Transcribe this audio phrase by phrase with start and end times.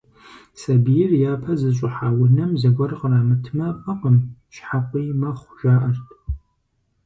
[0.59, 4.17] Сабийр япэ зыщӀыхьа унэм зыгуэр кърамытмэ, фӀыкъым,
[4.53, 6.07] щхьэкъуий мэхъу, жаӀэрт.